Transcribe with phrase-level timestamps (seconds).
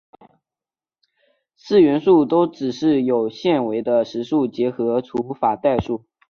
[1.55, 6.05] 四元数都只是有限维的实数结合除法代数。